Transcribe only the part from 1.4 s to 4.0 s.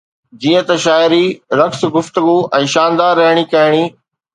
رقص، گفتگو ۽ شاندار رهڻي ڪهڻي